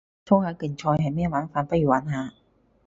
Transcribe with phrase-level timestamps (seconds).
[0.25, 2.33] 粗口競賽係咩玩法，不如玩下